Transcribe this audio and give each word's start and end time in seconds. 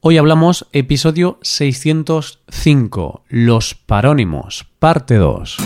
Hoy 0.00 0.16
hablamos 0.16 0.68
episodio 0.72 1.40
605, 1.42 3.24
Los 3.28 3.74
parónimos, 3.74 4.64
parte 4.78 5.16
2. 5.16 5.56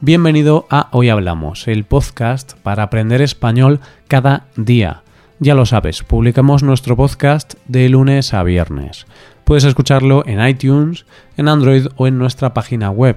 Bienvenido 0.00 0.68
a 0.70 0.86
Hoy 0.92 1.08
Hablamos, 1.08 1.66
el 1.66 1.82
podcast 1.82 2.52
para 2.62 2.84
aprender 2.84 3.22
español 3.22 3.80
cada 4.06 4.46
día. 4.54 5.02
Ya 5.40 5.56
lo 5.56 5.66
sabes, 5.66 6.04
publicamos 6.04 6.62
nuestro 6.62 6.94
podcast 6.94 7.54
de 7.66 7.88
lunes 7.88 8.32
a 8.34 8.44
viernes. 8.44 9.08
Puedes 9.42 9.64
escucharlo 9.64 10.24
en 10.24 10.46
iTunes, 10.46 11.06
en 11.36 11.48
Android 11.48 11.88
o 11.96 12.06
en 12.06 12.18
nuestra 12.18 12.54
página 12.54 12.90
web 12.90 13.16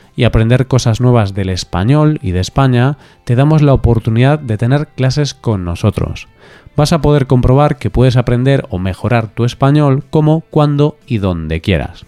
y 0.15 0.23
aprender 0.23 0.67
cosas 0.67 1.01
nuevas 1.01 1.33
del 1.33 1.49
español 1.49 2.19
y 2.21 2.31
de 2.31 2.39
España, 2.39 2.97
te 3.23 3.35
damos 3.35 3.61
la 3.61 3.73
oportunidad 3.73 4.39
de 4.39 4.57
tener 4.57 4.87
clases 4.87 5.33
con 5.33 5.65
nosotros. 5.65 6.27
Vas 6.75 6.93
a 6.93 7.01
poder 7.01 7.27
comprobar 7.27 7.77
que 7.77 7.89
puedes 7.89 8.17
aprender 8.17 8.65
o 8.69 8.79
mejorar 8.79 9.27
tu 9.27 9.45
español 9.45 10.03
como, 10.09 10.41
cuando 10.41 10.97
y 11.05 11.17
donde 11.17 11.61
quieras. 11.61 12.05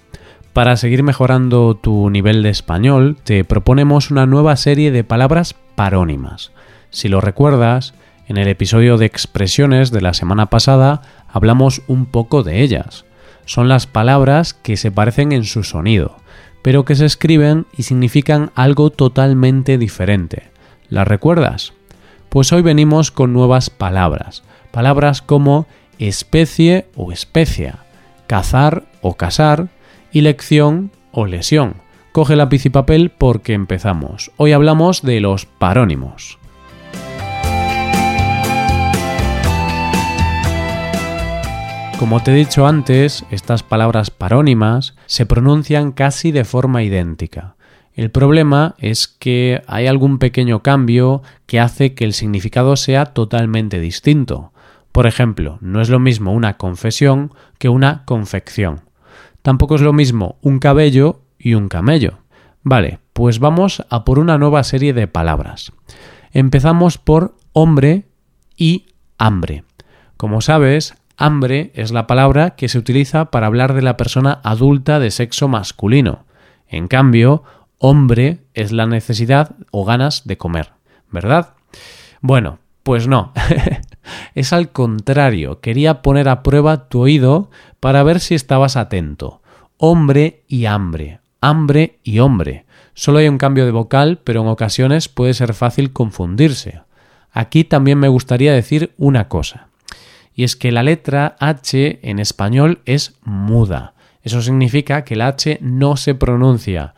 Para 0.54 0.78
seguir 0.78 1.04
mejorando 1.04 1.76
tu 1.76 2.10
nivel 2.10 2.44
de 2.44 2.50
español, 2.50 3.18
te 3.24 3.44
proponemos 3.44 4.12
una 4.12 4.26
nueva 4.26 4.56
serie 4.56 4.92
de 4.92 5.04
palabras 5.04 5.56
parónimas. 5.76 6.52
Si 6.92 7.10
lo 7.10 7.22
recuerdas, 7.22 7.94
en 8.28 8.38
el 8.38 8.48
episodio 8.48 8.98
de 8.98 9.06
expresiones 9.06 9.92
de 9.92 10.02
la 10.02 10.14
semana 10.14 10.48
pasada 10.48 11.02
hablamos 11.28 11.82
un 11.88 12.06
poco 12.06 12.44
de 12.44 12.62
ellas. 12.62 13.06
Son 13.46 13.68
las 13.68 13.88
palabras 13.88 14.54
que 14.54 14.78
se 14.78 14.92
parecen 14.92 15.32
en 15.32 15.44
su 15.44 15.64
sonido 15.64 16.18
pero 16.64 16.86
que 16.86 16.96
se 16.96 17.06
escriben 17.06 17.68
y 17.78 17.84
significan 17.84 18.52
algo 18.56 18.90
totalmente 18.90 19.78
diferente. 19.78 20.50
¿Las 20.90 21.08
recuerdas? 21.08 21.74
Pues 22.30 22.52
hoy 22.52 22.64
venimos 22.64 23.12
con 23.12 23.34
nuevas 23.34 23.70
palabras, 23.70 24.44
palabras 24.72 25.22
como 25.22 25.68
especie 26.00 26.88
o 26.96 27.12
especia, 27.12 27.80
cazar 28.26 28.86
o 29.02 29.14
casar 29.14 29.68
y 30.12 30.22
lección 30.22 30.92
o 31.12 31.28
lesión. 31.28 31.76
Coge 32.12 32.36
lápiz 32.36 32.66
y 32.66 32.70
papel 32.70 33.12
porque 33.12 33.54
empezamos. 33.54 34.32
Hoy 34.38 34.54
hablamos 34.54 35.04
de 35.04 35.20
los 35.20 35.46
parónimos. 35.46 36.40
Como 42.04 42.22
te 42.22 42.32
he 42.32 42.36
dicho 42.36 42.68
antes, 42.68 43.24
estas 43.32 43.64
palabras 43.64 44.12
parónimas 44.12 44.94
se 45.06 45.26
pronuncian 45.26 45.94
casi 45.94 46.34
de 46.34 46.44
forma 46.44 46.84
idéntica. 46.84 47.56
El 47.94 48.12
problema 48.12 48.76
es 48.78 49.08
que 49.08 49.62
hay 49.68 49.88
algún 49.88 50.20
pequeño 50.20 50.64
cambio 50.64 51.22
que 51.46 51.62
hace 51.62 51.94
que 51.94 52.04
el 52.04 52.12
significado 52.12 52.76
sea 52.76 53.06
totalmente 53.06 53.80
distinto. 53.80 54.52
Por 54.92 55.08
ejemplo, 55.08 55.60
no 55.62 55.80
es 55.80 55.88
lo 55.88 55.98
mismo 55.98 56.34
una 56.34 56.58
confesión 56.58 57.32
que 57.58 57.70
una 57.70 58.04
confección. 58.04 58.82
Tampoco 59.42 59.76
es 59.76 59.82
lo 59.82 59.94
mismo 59.94 60.36
un 60.42 60.60
cabello 60.60 61.22
y 61.40 61.54
un 61.54 61.70
camello. 61.70 62.20
Vale, 62.64 63.00
pues 63.14 63.40
vamos 63.40 63.82
a 63.90 64.04
por 64.04 64.20
una 64.20 64.38
nueva 64.38 64.66
serie 64.66 64.92
de 64.92 65.08
palabras. 65.08 65.72
Empezamos 66.34 66.98
por 66.98 67.38
hombre 67.54 68.04
y 68.58 68.88
hambre. 69.18 69.64
Como 70.18 70.42
sabes, 70.42 70.96
Hambre 71.18 71.72
es 71.76 71.92
la 71.92 72.08
palabra 72.08 72.52
que 72.52 72.68
se 72.68 72.78
utiliza 72.78 73.26
para 73.26 73.48
hablar 73.48 73.74
de 73.74 73.84
la 73.84 73.98
persona 73.98 74.40
adulta 74.44 75.00
de 75.00 75.12
sexo 75.12 75.48
masculino. 75.48 76.26
En 76.68 76.88
cambio, 76.88 77.44
hombre 77.78 78.40
es 78.54 78.72
la 78.72 78.88
necesidad 78.88 79.56
o 79.72 79.86
ganas 79.86 80.26
de 80.26 80.38
comer, 80.38 80.72
¿verdad? 81.12 81.54
Bueno, 82.22 82.60
pues 82.82 83.08
no. 83.08 83.32
es 84.36 84.54
al 84.54 84.72
contrario. 84.72 85.62
Quería 85.62 86.02
poner 86.02 86.28
a 86.30 86.42
prueba 86.42 86.90
tu 86.90 87.02
oído 87.02 87.52
para 87.80 88.02
ver 88.02 88.20
si 88.20 88.34
estabas 88.34 88.76
atento. 88.76 89.42
Hombre 89.78 90.44
y 90.48 90.66
hambre. 90.66 91.20
Hambre 91.42 92.00
y 92.04 92.20
hombre. 92.20 92.66
Solo 92.96 93.20
hay 93.20 93.28
un 93.28 93.38
cambio 93.38 93.66
de 93.66 93.72
vocal, 93.72 94.20
pero 94.24 94.42
en 94.42 94.48
ocasiones 94.48 95.10
puede 95.10 95.36
ser 95.36 95.54
fácil 95.54 95.94
confundirse. 95.94 96.82
Aquí 97.32 97.64
también 97.64 98.00
me 98.00 98.08
gustaría 98.08 98.54
decir 98.54 98.94
una 98.98 99.28
cosa 99.28 99.68
y 100.36 100.44
es 100.44 100.56
que 100.56 100.72
la 100.72 100.84
letra 100.84 101.36
H 101.40 102.00
en 102.02 102.20
español 102.20 102.82
es 102.86 103.16
muda. 103.24 103.94
Eso 104.24 104.42
significa 104.42 105.04
que 105.04 105.16
la 105.16 105.28
H 105.28 105.60
no 105.62 105.98
se 105.98 106.16
pronuncia. 106.16 106.96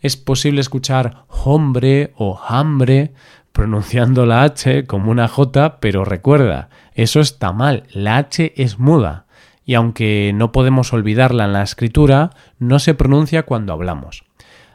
Es 0.00 0.16
posible 0.16 0.60
escuchar 0.60 1.24
hombre 1.28 2.12
o 2.16 2.40
hambre 2.46 3.12
pronunciando 3.52 4.24
la 4.26 4.44
H 4.44 4.86
como 4.86 5.10
una 5.10 5.26
J, 5.26 5.80
pero 5.80 6.04
recuerda, 6.04 6.68
eso 6.94 7.20
está 7.20 7.52
mal, 7.52 7.84
la 7.92 8.16
H 8.16 8.52
es 8.56 8.78
muda. 8.78 9.26
Y 9.64 9.74
aunque 9.74 10.32
no 10.34 10.52
podemos 10.52 10.92
olvidarla 10.92 11.44
en 11.44 11.52
la 11.52 11.62
escritura, 11.62 12.30
no 12.58 12.78
se 12.78 12.94
pronuncia 12.94 13.42
cuando 13.42 13.72
hablamos. 13.72 14.24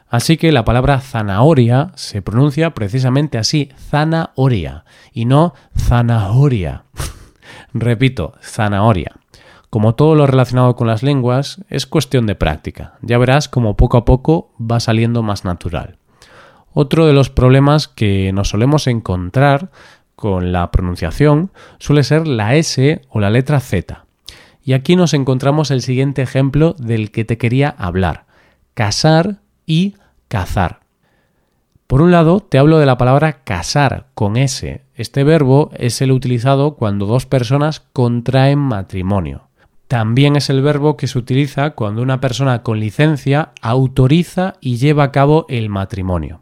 Así 0.08 0.36
que 0.36 0.52
la 0.52 0.64
palabra 0.64 1.00
zanahoria 1.00 1.90
se 1.96 2.22
pronuncia 2.22 2.74
precisamente 2.74 3.38
así, 3.38 3.70
zanahoria, 3.90 4.84
y 5.12 5.24
no 5.24 5.54
zanahoria. 5.76 6.84
Repito, 7.74 8.34
zanahoria. 8.40 9.16
Como 9.68 9.96
todo 9.96 10.14
lo 10.14 10.28
relacionado 10.28 10.76
con 10.76 10.86
las 10.86 11.02
lenguas, 11.02 11.60
es 11.68 11.86
cuestión 11.86 12.26
de 12.26 12.36
práctica. 12.36 12.94
Ya 13.02 13.18
verás 13.18 13.48
como 13.48 13.76
poco 13.76 13.96
a 13.96 14.04
poco 14.04 14.52
va 14.60 14.78
saliendo 14.78 15.24
más 15.24 15.44
natural. 15.44 15.98
Otro 16.72 17.06
de 17.06 17.12
los 17.12 17.30
problemas 17.30 17.88
que 17.88 18.32
nos 18.32 18.50
solemos 18.50 18.86
encontrar 18.86 19.72
con 20.14 20.52
la 20.52 20.70
pronunciación 20.70 21.50
suele 21.78 22.04
ser 22.04 22.28
la 22.28 22.54
S 22.54 23.02
o 23.08 23.18
la 23.18 23.30
letra 23.30 23.58
Z. 23.58 24.04
Y 24.62 24.74
aquí 24.74 24.94
nos 24.94 25.12
encontramos 25.12 25.72
el 25.72 25.82
siguiente 25.82 26.22
ejemplo 26.22 26.74
del 26.78 27.10
que 27.10 27.24
te 27.24 27.38
quería 27.38 27.74
hablar. 27.76 28.26
Casar 28.74 29.40
y 29.66 29.96
cazar. 30.28 30.80
Por 31.88 32.00
un 32.00 32.12
lado, 32.12 32.38
te 32.38 32.58
hablo 32.58 32.78
de 32.78 32.86
la 32.86 32.96
palabra 32.96 33.42
casar 33.42 34.06
con 34.14 34.36
S. 34.36 34.83
Este 34.96 35.24
verbo 35.24 35.70
es 35.76 36.00
el 36.02 36.12
utilizado 36.12 36.76
cuando 36.76 37.06
dos 37.06 37.26
personas 37.26 37.80
contraen 37.92 38.60
matrimonio. 38.60 39.48
También 39.88 40.36
es 40.36 40.50
el 40.50 40.62
verbo 40.62 40.96
que 40.96 41.08
se 41.08 41.18
utiliza 41.18 41.70
cuando 41.70 42.00
una 42.00 42.20
persona 42.20 42.62
con 42.62 42.78
licencia 42.78 43.50
autoriza 43.60 44.54
y 44.60 44.76
lleva 44.76 45.04
a 45.04 45.12
cabo 45.12 45.46
el 45.48 45.68
matrimonio. 45.68 46.40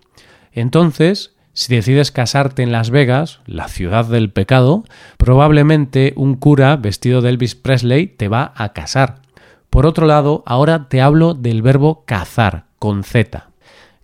Entonces, 0.53 1.35
si 1.55 1.75
decides 1.75 2.13
casarte 2.13 2.63
en 2.63 2.73
Las 2.73 2.91
Vegas, 2.91 3.41
la 3.47 3.69
ciudad 3.69 4.05
del 4.05 4.31
pecado, 4.31 4.84
probablemente 5.17 6.13
un 6.17 6.34
cura 6.34 6.77
vestido 6.77 7.21
de 7.21 7.31
Elvis 7.31 7.55
Presley 7.55 8.07
te 8.07 8.29
va 8.29 8.53
a 8.55 8.75
casar. 8.75 9.23
Por 9.71 9.87
otro 9.87 10.07
lado, 10.07 10.43
ahora 10.47 10.89
te 10.89 11.01
hablo 11.01 11.33
del 11.33 11.63
verbo 11.63 12.05
cazar, 12.05 12.67
con 12.79 13.03
Z. 13.03 13.49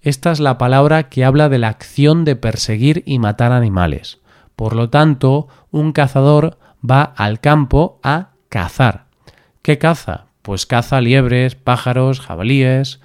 Esta 0.00 0.32
es 0.32 0.40
la 0.40 0.56
palabra 0.56 1.10
que 1.10 1.24
habla 1.24 1.50
de 1.50 1.58
la 1.58 1.68
acción 1.68 2.24
de 2.24 2.36
perseguir 2.36 3.02
y 3.04 3.18
matar 3.18 3.52
animales. 3.52 4.18
Por 4.58 4.74
lo 4.74 4.90
tanto, 4.90 5.46
un 5.70 5.92
cazador 5.92 6.58
va 6.82 7.04
al 7.04 7.38
campo 7.38 8.00
a 8.02 8.30
cazar. 8.48 9.04
¿Qué 9.62 9.78
caza? 9.78 10.24
Pues 10.42 10.66
caza 10.66 11.00
liebres, 11.00 11.54
pájaros, 11.54 12.18
jabalíes 12.18 12.98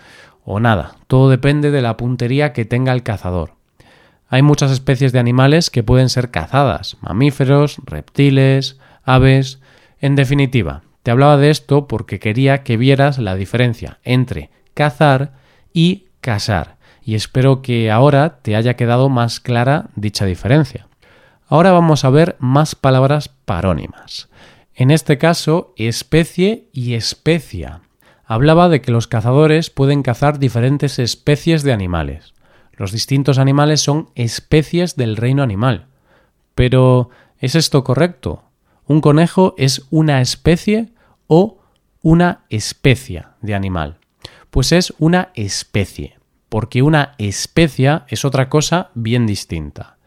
o 0.44 0.60
nada. 0.60 0.96
Todo 1.06 1.30
depende 1.30 1.70
de 1.70 1.84
la 1.84 1.96
puntería 1.96 2.54
que 2.54 2.66
tenga 2.66 2.92
el 2.92 3.04
cazador. 3.04 3.54
Hay 4.30 4.42
muchas 4.42 4.72
especies 4.72 5.12
de 5.12 5.20
animales 5.20 5.70
que 5.70 5.84
pueden 5.84 6.10
ser 6.10 6.32
cazadas, 6.32 6.98
mamíferos, 7.02 7.78
reptiles, 7.86 8.80
aves. 9.04 9.60
En 10.00 10.16
definitiva, 10.16 10.82
te 11.04 11.12
hablaba 11.12 11.38
de 11.38 11.52
esto 11.52 11.88
porque 11.88 12.18
quería 12.18 12.64
que 12.64 12.78
vieras 12.78 13.20
la 13.20 13.36
diferencia 13.36 14.00
entre 14.04 14.50
cazar 14.74 15.34
y 15.72 16.08
cazar 16.20 16.78
y 17.06 17.14
espero 17.14 17.62
que 17.62 17.92
ahora 17.92 18.40
te 18.42 18.56
haya 18.56 18.74
quedado 18.74 19.08
más 19.10 19.40
clara 19.40 19.92
dicha 19.96 20.26
diferencia. 20.26 20.88
Ahora 21.54 21.72
vamos 21.72 22.04
a 22.04 22.10
ver 22.10 22.36
más 22.40 22.74
palabras 22.74 23.30
parónimas. 23.30 24.28
En 24.74 24.90
este 24.90 25.20
caso, 25.20 25.76
especie 25.78 26.68
y 26.74 26.96
especia. 26.96 27.82
Hablaba 28.26 28.70
de 28.70 28.82
que 28.82 28.92
los 28.92 29.06
cazadores 29.06 29.70
pueden 29.70 30.02
cazar 30.02 30.40
diferentes 30.40 30.98
especies 30.98 31.62
de 31.62 31.72
animales. 31.72 32.34
Los 32.72 32.92
distintos 32.92 33.38
animales 33.38 33.82
son 33.82 34.10
especies 34.16 34.96
del 34.96 35.16
reino 35.16 35.44
animal. 35.44 35.86
Pero, 36.56 37.12
¿Es 37.38 37.54
esto 37.54 37.84
correcto? 37.84 38.46
¿Un 38.88 39.00
conejo 39.00 39.54
es 39.60 39.86
una 39.92 40.22
especie 40.22 40.92
o 41.28 41.60
una 42.02 42.46
especie 42.50 43.26
de 43.42 43.54
animal? 43.54 44.00
Pues 44.50 44.72
es 44.72 44.92
una 44.98 45.30
especie, 45.36 46.18
porque 46.50 46.82
una 46.82 47.14
especie 47.20 48.02
es 48.08 48.26
otra 48.26 48.50
cosa 48.50 48.90
bien 48.96 49.28
distinta. 49.28 49.98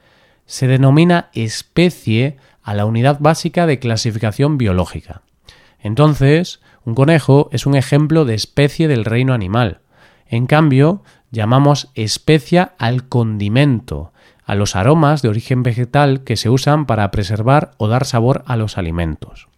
Se 0.46 0.66
denomina 0.66 1.28
especie 1.34 2.37
a 2.62 2.75
la 2.75 2.87
unidad 2.87 3.19
básica 3.20 3.66
de 3.66 3.78
clasificación 3.78 4.58
biológica. 4.58 5.22
Entonces, 5.78 6.60
un 6.84 6.94
conejo 6.94 7.48
es 7.52 7.66
un 7.66 7.76
ejemplo 7.76 8.25
de 8.25 8.34
especie 8.34 8.88
del 8.88 9.04
reino 9.04 9.34
animal. 9.34 9.81
En 10.26 10.46
cambio, 10.46 11.02
llamamos 11.31 11.90
especia 11.94 12.75
al 12.78 13.08
condimento, 13.08 14.12
a 14.44 14.54
los 14.54 14.76
aromas 14.76 15.22
de 15.22 15.28
origen 15.28 15.62
vegetal 15.62 16.25
que 16.25 16.37
se 16.37 16.48
usan 16.48 16.87
para 16.87 17.10
preservar 17.10 17.72
o 17.76 17.88
dar 17.88 18.04
sabor 18.04 18.43
a 18.46 18.56
los 18.56 18.78
alimentos. 18.78 19.48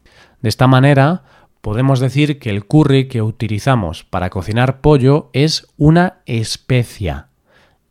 De 0.40 0.48
esta 0.48 0.66
manera, 0.66 1.22
podemos 1.60 2.00
decir 2.00 2.38
que 2.38 2.50
el 2.50 2.66
curry 2.66 3.08
que 3.08 3.22
utilizamos 3.22 4.04
para 4.04 4.30
cocinar 4.30 4.80
pollo 4.80 5.30
es 5.32 5.66
una 5.76 6.18
especia 6.26 7.27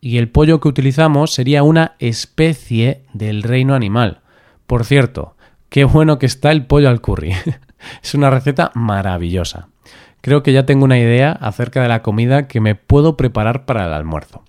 y 0.00 0.18
el 0.18 0.28
pollo 0.28 0.60
que 0.60 0.68
utilizamos 0.68 1.32
sería 1.32 1.62
una 1.62 1.94
especie 1.98 3.02
del 3.12 3.42
reino 3.42 3.74
animal. 3.74 4.20
Por 4.66 4.84
cierto, 4.84 5.36
qué 5.68 5.84
bueno 5.84 6.18
que 6.18 6.26
está 6.26 6.52
el 6.52 6.66
pollo 6.66 6.88
al 6.88 7.00
curry. 7.00 7.34
es 8.02 8.14
una 8.14 8.30
receta 8.30 8.70
maravillosa. 8.74 9.68
Creo 10.20 10.42
que 10.42 10.52
ya 10.52 10.66
tengo 10.66 10.84
una 10.84 10.98
idea 10.98 11.32
acerca 11.32 11.82
de 11.82 11.88
la 11.88 12.02
comida 12.02 12.48
que 12.48 12.60
me 12.60 12.74
puedo 12.74 13.16
preparar 13.16 13.64
para 13.64 13.86
el 13.86 13.92
almuerzo. 13.92 14.44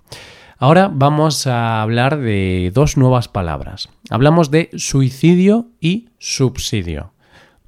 Ahora 0.58 0.90
vamos 0.92 1.46
a 1.46 1.80
hablar 1.80 2.18
de 2.18 2.70
dos 2.74 2.96
nuevas 2.96 3.28
palabras. 3.28 3.88
Hablamos 4.10 4.50
de 4.50 4.68
suicidio 4.76 5.68
y 5.80 6.10
subsidio. 6.18 7.12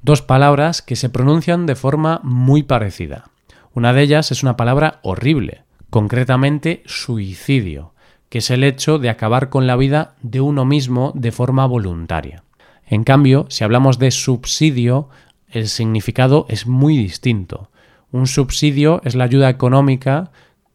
Dos 0.02 0.20
palabras 0.20 0.82
que 0.82 0.96
se 0.96 1.08
pronuncian 1.08 1.64
de 1.64 1.74
forma 1.74 2.20
muy 2.22 2.64
parecida. 2.64 3.30
Una 3.72 3.94
de 3.94 4.02
ellas 4.02 4.30
es 4.30 4.42
una 4.42 4.58
palabra 4.58 4.98
horrible, 5.02 5.62
concretamente 5.92 6.82
suicidio, 6.86 7.92
que 8.30 8.38
es 8.38 8.50
el 8.50 8.64
hecho 8.64 8.98
de 8.98 9.10
acabar 9.10 9.50
con 9.50 9.66
la 9.66 9.76
vida 9.76 10.14
de 10.22 10.40
uno 10.40 10.64
mismo 10.64 11.12
de 11.14 11.32
forma 11.32 11.66
voluntaria. 11.66 12.44
En 12.86 13.04
cambio, 13.04 13.44
si 13.50 13.62
hablamos 13.62 13.98
de 13.98 14.10
subsidio, 14.10 15.10
el 15.50 15.68
significado 15.68 16.46
es 16.48 16.66
muy 16.66 16.96
distinto. 16.96 17.68
Un 18.10 18.26
subsidio 18.26 19.02
es 19.04 19.14
la 19.14 19.24
ayuda 19.24 19.50
económica 19.50 20.30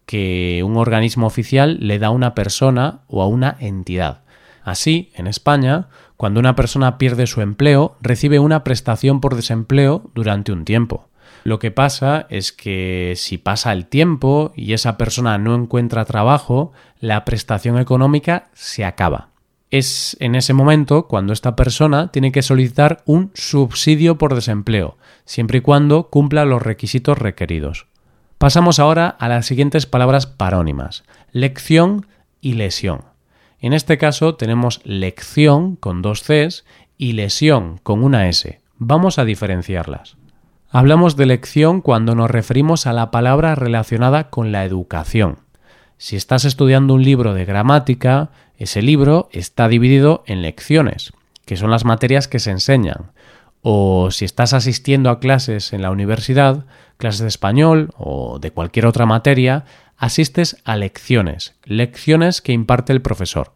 que 0.05 0.61
un 0.63 0.77
organismo 0.77 1.25
oficial 1.25 1.79
le 1.81 1.97
da 1.97 2.07
a 2.07 2.11
una 2.11 2.35
persona 2.35 2.99
o 3.07 3.23
a 3.23 3.27
una 3.27 3.57
entidad. 3.59 4.21
Así, 4.63 5.09
en 5.15 5.25
España, 5.25 5.87
cuando 6.15 6.39
una 6.39 6.55
persona 6.55 6.99
pierde 6.99 7.25
su 7.25 7.41
empleo, 7.41 7.95
recibe 8.01 8.37
una 8.37 8.63
prestación 8.63 9.19
por 9.19 9.35
desempleo 9.35 10.11
durante 10.13 10.51
un 10.51 10.63
tiempo. 10.63 11.07
Lo 11.47 11.59
que 11.59 11.71
pasa 11.71 12.27
es 12.29 12.51
que 12.51 13.13
si 13.15 13.37
pasa 13.37 13.71
el 13.71 13.85
tiempo 13.85 14.51
y 14.53 14.73
esa 14.73 14.97
persona 14.97 15.37
no 15.37 15.55
encuentra 15.55 16.03
trabajo, 16.03 16.73
la 16.99 17.23
prestación 17.23 17.79
económica 17.79 18.49
se 18.51 18.83
acaba. 18.83 19.29
Es 19.71 20.17
en 20.19 20.35
ese 20.35 20.51
momento 20.51 21.07
cuando 21.07 21.31
esta 21.31 21.55
persona 21.55 22.11
tiene 22.11 22.33
que 22.33 22.41
solicitar 22.41 23.01
un 23.05 23.31
subsidio 23.33 24.17
por 24.17 24.35
desempleo, 24.35 24.97
siempre 25.23 25.59
y 25.59 25.61
cuando 25.61 26.09
cumpla 26.09 26.43
los 26.43 26.61
requisitos 26.61 27.17
requeridos. 27.17 27.87
Pasamos 28.37 28.77
ahora 28.77 29.07
a 29.07 29.29
las 29.29 29.45
siguientes 29.45 29.85
palabras 29.85 30.27
parónimas, 30.27 31.05
lección 31.31 32.07
y 32.41 32.55
lesión. 32.55 33.03
En 33.61 33.71
este 33.71 33.97
caso 33.97 34.35
tenemos 34.35 34.81
lección 34.83 35.77
con 35.77 36.01
dos 36.01 36.23
Cs 36.23 36.65
y 36.97 37.13
lesión 37.13 37.79
con 37.83 38.03
una 38.03 38.27
S. 38.27 38.59
Vamos 38.79 39.17
a 39.17 39.23
diferenciarlas. 39.23 40.17
Hablamos 40.69 41.15
de 41.15 41.25
lección 41.25 41.79
cuando 41.79 42.13
nos 42.13 42.29
referimos 42.29 42.87
a 42.87 42.93
la 42.93 43.09
palabra 43.09 43.55
relacionada 43.55 44.29
con 44.29 44.51
la 44.51 44.65
educación. 44.65 45.39
Si 45.97 46.17
estás 46.17 46.43
estudiando 46.43 46.93
un 46.93 47.03
libro 47.03 47.33
de 47.33 47.45
gramática, 47.45 48.31
ese 48.57 48.81
libro 48.81 49.29
está 49.31 49.69
dividido 49.69 50.23
en 50.27 50.41
lecciones, 50.41 51.13
que 51.45 51.55
son 51.55 51.71
las 51.71 51.85
materias 51.85 52.27
que 52.27 52.39
se 52.39 52.51
enseñan. 52.51 53.11
O 53.61 54.11
si 54.11 54.25
estás 54.25 54.51
asistiendo 54.51 55.09
a 55.09 55.21
clases 55.21 55.71
en 55.71 55.81
la 55.81 55.89
universidad, 55.89 56.65
clases 56.97 57.21
de 57.21 57.29
español 57.29 57.91
o 57.97 58.37
de 58.39 58.51
cualquier 58.51 58.87
otra 58.87 59.05
materia, 59.05 59.63
asistes 59.95 60.57
a 60.65 60.75
lecciones, 60.75 61.55
lecciones 61.63 62.41
que 62.41 62.51
imparte 62.51 62.91
el 62.91 63.01
profesor. 63.01 63.53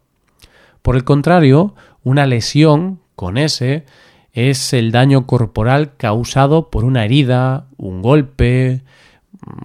Por 0.80 0.96
el 0.96 1.04
contrario, 1.04 1.74
una 2.04 2.24
lesión 2.24 3.00
con 3.16 3.36
S 3.36 3.84
es 4.32 4.72
el 4.72 4.92
daño 4.92 5.26
corporal 5.26 5.96
causado 5.96 6.70
por 6.70 6.84
una 6.84 7.04
herida, 7.04 7.66
un 7.76 8.02
golpe, 8.02 8.82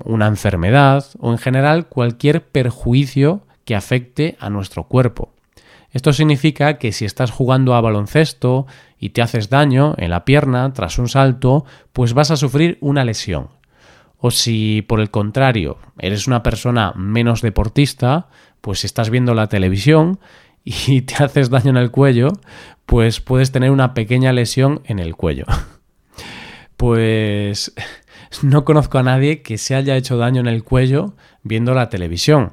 una 0.03 0.27
enfermedad 0.27 1.05
o 1.19 1.31
en 1.31 1.37
general 1.37 1.87
cualquier 1.87 2.45
perjuicio 2.45 3.41
que 3.65 3.75
afecte 3.75 4.35
a 4.39 4.49
nuestro 4.49 4.83
cuerpo. 4.83 5.33
Esto 5.91 6.11
significa 6.13 6.77
que 6.77 6.91
si 6.91 7.05
estás 7.05 7.31
jugando 7.31 7.73
a 7.73 7.81
baloncesto 7.81 8.67
y 8.99 9.09
te 9.09 9.21
haces 9.21 9.49
daño 9.49 9.95
en 9.97 10.09
la 10.09 10.25
pierna 10.25 10.71
tras 10.73 10.99
un 10.99 11.07
salto, 11.07 11.65
pues 11.93 12.13
vas 12.13 12.29
a 12.31 12.37
sufrir 12.37 12.77
una 12.81 13.05
lesión. 13.05 13.49
O 14.19 14.31
si 14.31 14.81
por 14.81 14.99
el 14.99 15.11
contrario 15.11 15.77
eres 15.97 16.27
una 16.27 16.43
persona 16.43 16.93
menos 16.95 17.41
deportista, 17.41 18.27
pues 18.61 18.83
estás 18.83 19.09
viendo 19.09 19.33
la 19.33 19.47
televisión 19.47 20.19
y 20.67 21.01
te 21.03 21.23
haces 21.23 21.49
daño 21.49 21.69
en 21.69 21.77
el 21.77 21.91
cuello, 21.91 22.29
pues 22.85 23.21
puedes 23.21 23.51
tener 23.51 23.71
una 23.71 23.93
pequeña 23.93 24.33
lesión 24.33 24.81
en 24.85 24.99
el 24.99 25.15
cuello. 25.15 25.45
Pues 26.75 27.73
no 28.43 28.63
conozco 28.63 28.99
a 28.99 29.03
nadie 29.03 29.41
que 29.41 29.57
se 29.57 29.73
haya 29.73 29.95
hecho 29.97 30.15
daño 30.15 30.41
en 30.41 30.47
el 30.47 30.63
cuello 30.63 31.15
viendo 31.41 31.73
la 31.73 31.89
televisión, 31.89 32.51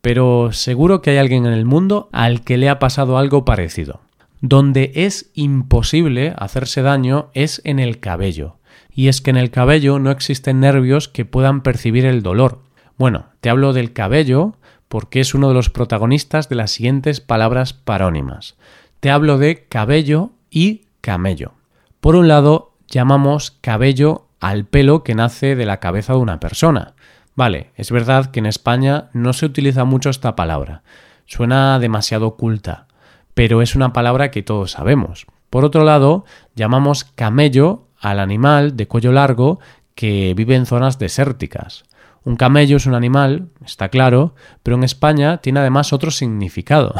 pero 0.00 0.50
seguro 0.50 1.00
que 1.00 1.10
hay 1.10 1.18
alguien 1.18 1.46
en 1.46 1.52
el 1.52 1.64
mundo 1.64 2.08
al 2.10 2.42
que 2.42 2.56
le 2.56 2.68
ha 2.68 2.80
pasado 2.80 3.18
algo 3.18 3.44
parecido. 3.44 4.00
Donde 4.40 4.90
es 4.96 5.30
imposible 5.34 6.34
hacerse 6.36 6.82
daño 6.82 7.30
es 7.34 7.62
en 7.62 7.78
el 7.78 8.00
cabello 8.00 8.56
y 8.92 9.06
es 9.06 9.20
que 9.20 9.30
en 9.30 9.36
el 9.36 9.52
cabello 9.52 10.00
no 10.00 10.10
existen 10.10 10.58
nervios 10.58 11.08
que 11.08 11.24
puedan 11.24 11.62
percibir 11.62 12.04
el 12.04 12.24
dolor. 12.24 12.62
Bueno, 12.98 13.26
te 13.40 13.50
hablo 13.50 13.72
del 13.72 13.92
cabello 13.92 14.56
porque 14.88 15.20
es 15.20 15.34
uno 15.34 15.48
de 15.48 15.54
los 15.54 15.70
protagonistas 15.70 16.48
de 16.48 16.56
las 16.56 16.70
siguientes 16.70 17.20
palabras 17.20 17.72
parónimas. 17.72 18.56
Te 19.00 19.10
hablo 19.10 19.38
de 19.38 19.66
cabello 19.66 20.32
y 20.50 20.82
camello. 21.00 21.54
Por 22.00 22.14
un 22.14 22.28
lado, 22.28 22.72
llamamos 22.88 23.52
cabello 23.60 24.26
al 24.38 24.64
pelo 24.66 25.02
que 25.02 25.14
nace 25.14 25.56
de 25.56 25.66
la 25.66 25.80
cabeza 25.80 26.12
de 26.12 26.18
una 26.18 26.40
persona. 26.40 26.94
Vale, 27.34 27.70
es 27.76 27.90
verdad 27.90 28.26
que 28.26 28.40
en 28.40 28.46
España 28.46 29.08
no 29.12 29.32
se 29.32 29.46
utiliza 29.46 29.84
mucho 29.84 30.10
esta 30.10 30.36
palabra. 30.36 30.82
Suena 31.26 31.78
demasiado 31.78 32.26
oculta, 32.26 32.86
pero 33.34 33.62
es 33.62 33.74
una 33.74 33.92
palabra 33.92 34.30
que 34.30 34.42
todos 34.42 34.72
sabemos. 34.72 35.26
Por 35.48 35.64
otro 35.64 35.84
lado, 35.84 36.24
llamamos 36.54 37.04
camello 37.04 37.86
al 37.98 38.20
animal 38.20 38.76
de 38.76 38.88
cuello 38.88 39.12
largo 39.12 39.60
que 39.94 40.34
vive 40.36 40.56
en 40.56 40.66
zonas 40.66 40.98
desérticas. 40.98 41.84
Un 42.24 42.36
camello 42.36 42.76
es 42.76 42.86
un 42.86 42.94
animal, 42.94 43.48
está 43.64 43.88
claro, 43.88 44.34
pero 44.62 44.76
en 44.76 44.84
España 44.84 45.38
tiene 45.38 45.60
además 45.60 45.92
otro 45.92 46.10
significado, 46.10 46.94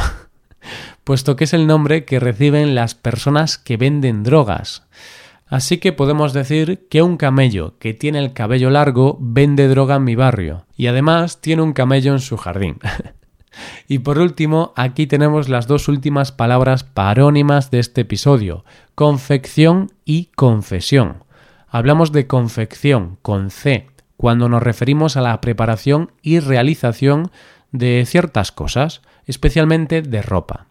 puesto 1.04 1.36
que 1.36 1.44
es 1.44 1.54
el 1.54 1.66
nombre 1.66 2.04
que 2.04 2.18
reciben 2.18 2.74
las 2.74 2.94
personas 2.94 3.56
que 3.56 3.76
venden 3.76 4.24
drogas. 4.24 4.84
Así 5.46 5.78
que 5.78 5.92
podemos 5.92 6.32
decir 6.32 6.88
que 6.88 7.02
un 7.02 7.18
camello 7.18 7.74
que 7.78 7.94
tiene 7.94 8.18
el 8.18 8.32
cabello 8.32 8.70
largo 8.70 9.18
vende 9.20 9.68
droga 9.68 9.96
en 9.96 10.04
mi 10.04 10.14
barrio 10.16 10.66
y 10.76 10.86
además 10.86 11.40
tiene 11.40 11.62
un 11.62 11.74
camello 11.74 12.12
en 12.12 12.20
su 12.20 12.36
jardín. 12.38 12.78
y 13.86 13.98
por 13.98 14.18
último, 14.18 14.72
aquí 14.76 15.06
tenemos 15.06 15.48
las 15.48 15.66
dos 15.66 15.88
últimas 15.88 16.32
palabras 16.32 16.84
parónimas 16.84 17.70
de 17.70 17.80
este 17.80 18.00
episodio, 18.00 18.64
confección 18.94 19.92
y 20.04 20.30
confesión. 20.34 21.24
Hablamos 21.68 22.12
de 22.12 22.26
confección 22.26 23.18
con 23.20 23.50
C 23.50 23.91
cuando 24.22 24.48
nos 24.48 24.62
referimos 24.62 25.16
a 25.16 25.20
la 25.20 25.40
preparación 25.40 26.12
y 26.22 26.38
realización 26.38 27.32
de 27.72 28.04
ciertas 28.06 28.52
cosas, 28.52 29.02
especialmente 29.26 30.00
de 30.00 30.22
ropa. 30.22 30.66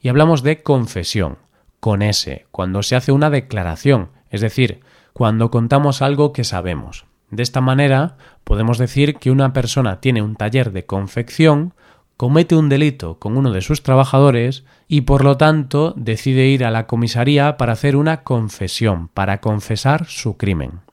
Y 0.00 0.08
hablamos 0.08 0.42
de 0.42 0.62
confesión 0.62 1.36
con 1.80 2.00
S 2.00 2.46
cuando 2.50 2.82
se 2.82 2.96
hace 2.96 3.12
una 3.12 3.28
declaración, 3.28 4.08
es 4.30 4.40
decir, 4.40 4.80
cuando 5.12 5.50
contamos 5.50 6.00
algo 6.00 6.32
que 6.32 6.44
sabemos. 6.44 7.04
De 7.30 7.42
esta 7.42 7.60
manera, 7.60 8.16
podemos 8.42 8.78
decir 8.78 9.16
que 9.16 9.30
una 9.30 9.52
persona 9.52 10.00
tiene 10.00 10.22
un 10.22 10.34
taller 10.34 10.72
de 10.72 10.86
confección 10.86 11.74
comete 12.16 12.56
un 12.56 12.70
delito 12.70 13.18
con 13.18 13.36
uno 13.36 13.52
de 13.52 13.60
sus 13.60 13.82
trabajadores 13.82 14.64
y 14.88 15.02
por 15.02 15.24
lo 15.24 15.36
tanto 15.36 15.92
decide 15.94 16.46
ir 16.46 16.64
a 16.64 16.70
la 16.70 16.86
comisaría 16.86 17.58
para 17.58 17.74
hacer 17.74 17.96
una 17.96 18.22
confesión, 18.22 19.08
para 19.08 19.42
confesar 19.42 20.06
su 20.06 20.38
crimen. 20.38 20.83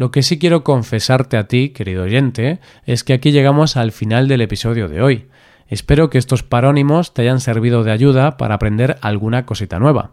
Lo 0.00 0.10
que 0.10 0.22
sí 0.22 0.38
quiero 0.38 0.64
confesarte 0.64 1.36
a 1.36 1.46
ti, 1.46 1.74
querido 1.74 2.04
oyente, 2.04 2.58
es 2.86 3.04
que 3.04 3.12
aquí 3.12 3.32
llegamos 3.32 3.76
al 3.76 3.92
final 3.92 4.28
del 4.28 4.40
episodio 4.40 4.88
de 4.88 5.02
hoy. 5.02 5.28
Espero 5.68 6.08
que 6.08 6.16
estos 6.16 6.42
parónimos 6.42 7.12
te 7.12 7.20
hayan 7.20 7.38
servido 7.38 7.84
de 7.84 7.92
ayuda 7.92 8.38
para 8.38 8.54
aprender 8.54 8.96
alguna 9.02 9.44
cosita 9.44 9.78
nueva. 9.78 10.12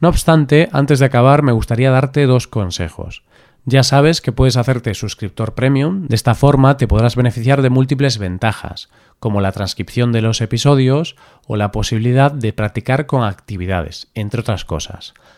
No 0.00 0.08
obstante, 0.08 0.68
antes 0.72 0.98
de 0.98 1.04
acabar 1.04 1.44
me 1.44 1.52
gustaría 1.52 1.92
darte 1.92 2.26
dos 2.26 2.48
consejos. 2.48 3.22
Ya 3.64 3.84
sabes 3.84 4.20
que 4.20 4.32
puedes 4.32 4.56
hacerte 4.56 4.92
suscriptor 4.94 5.54
premium, 5.54 6.08
de 6.08 6.16
esta 6.16 6.34
forma 6.34 6.76
te 6.76 6.88
podrás 6.88 7.14
beneficiar 7.14 7.62
de 7.62 7.70
múltiples 7.70 8.18
ventajas, 8.18 8.88
como 9.20 9.40
la 9.40 9.52
transcripción 9.52 10.10
de 10.10 10.22
los 10.22 10.40
episodios 10.40 11.14
o 11.46 11.54
la 11.54 11.70
posibilidad 11.70 12.32
de 12.32 12.52
practicar 12.52 13.06
con 13.06 13.22
actividades, 13.22 14.08
entre 14.14 14.40
otras 14.40 14.64
cosas. 14.64 15.14